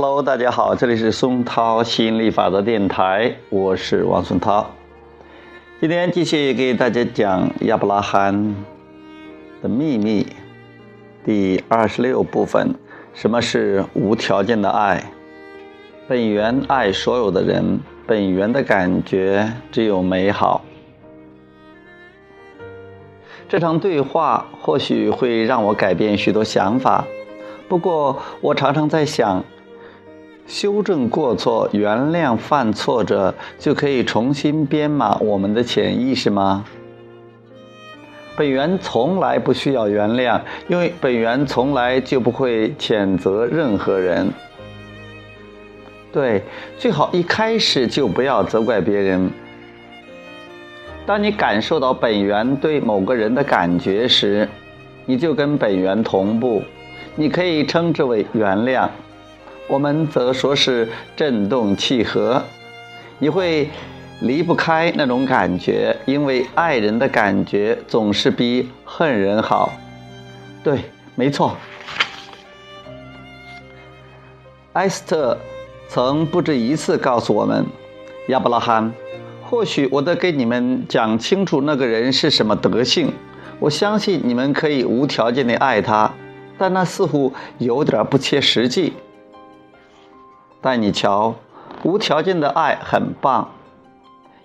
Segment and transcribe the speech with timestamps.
[0.00, 4.64] Hello，大家好，这里是松涛吸引力法则电台，我是王松涛。
[5.80, 8.54] 今天继续给大家讲亚伯拉罕
[9.60, 10.24] 的秘密
[11.24, 12.72] 第二十六部分：
[13.12, 15.02] 什么是无条件的爱？
[16.06, 20.62] 本源爱所有的人，本源的感觉只有美好。
[23.48, 27.04] 这场对话或许会让我改变许多想法，
[27.68, 29.44] 不过我常常在想。
[30.48, 36.64] 修正过错，原谅犯错者，就可以重新编码我们的潜意识吗？
[38.34, 44.32] 本源从来不需要原谅，因为本源从来就不会谴责任何人。
[46.10, 46.42] 对，
[46.78, 49.30] 最好一开始就不要责怪别人。
[51.04, 54.48] 当你感受到本源对某个人的感觉时，
[55.04, 56.62] 你就跟本源同步，
[57.16, 58.88] 你可以称之为原谅。
[59.68, 62.42] 我们则说是振动契合，
[63.18, 63.68] 你会
[64.22, 69.70] 离不开那种感觉，因为爱人的感觉总是比恨人好。
[70.64, 70.80] 对，
[71.14, 71.54] 没错。
[74.72, 75.36] 埃斯特
[75.86, 77.66] 曾不止一次告诉我们
[78.28, 78.90] ：“亚伯拉罕，
[79.44, 83.12] 或许我得给你们讲清楚那个人是什么德性。
[83.58, 86.10] 我相信你们可以无条件的爱他，
[86.56, 88.94] 但那似乎有点不切实际。”
[90.60, 91.34] 但你瞧，
[91.82, 93.50] 无条件的爱很棒，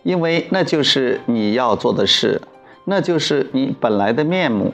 [0.03, 2.41] 因为那就是你要做的事，
[2.85, 4.73] 那就是你本来的面目。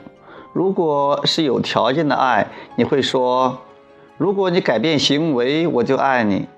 [0.52, 3.58] 如果是有条件的爱，你会说
[4.18, 6.48] ：“如果你改变行为，我就爱你。”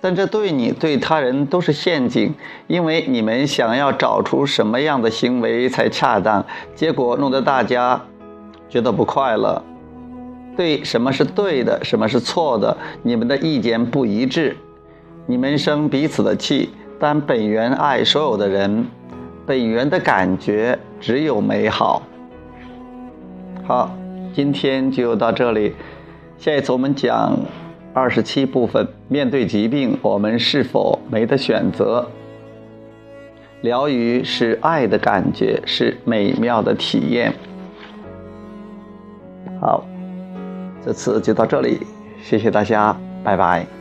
[0.00, 2.34] 但这对你对他人都是陷阱，
[2.66, 8.00] 因为你们想要找出什么样的行为才恰当，结果弄得大家
[8.68, 9.62] 觉得不快乐。
[10.56, 14.56] 对什么是对的，什么是错的，你们的意见不一致，
[15.26, 16.70] 你们生彼此的气。
[16.98, 18.86] 但本源爱所有的人，
[19.44, 22.02] 本源的感觉只有美好。
[23.64, 23.94] 好，
[24.34, 25.74] 今天就到这里，
[26.38, 27.38] 下一次我们讲
[27.92, 28.88] 二十七部分。
[29.08, 32.08] 面对疾病，我们是否没得选择？
[33.60, 37.30] 疗愈是爱的感觉，是美妙的体验。
[39.60, 39.84] 好。
[40.86, 41.84] 这次就到这里，
[42.22, 43.75] 谢谢大家，拜拜。